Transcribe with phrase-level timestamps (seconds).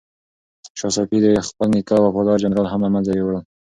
[0.79, 3.43] شاه صفي د خپل نیکه وفادار جنرالان هم له منځه یووړل.